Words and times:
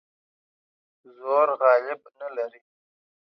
زور 1.15 1.47
غالب 1.61 2.01
نه 2.19 2.27
لري. 2.35 2.61